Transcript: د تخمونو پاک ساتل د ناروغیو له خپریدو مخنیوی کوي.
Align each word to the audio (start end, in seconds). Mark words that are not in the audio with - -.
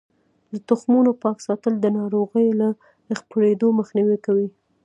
د 0.53 0.55
تخمونو 0.67 1.11
پاک 1.23 1.37
ساتل 1.47 1.73
د 1.79 1.85
ناروغیو 1.97 2.57
له 2.61 2.69
خپریدو 3.21 3.67
مخنیوی 3.79 4.17
کوي. 4.25 4.47